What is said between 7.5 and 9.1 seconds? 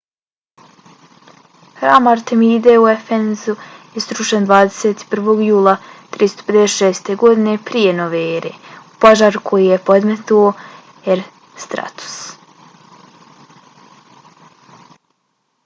p.n.e. u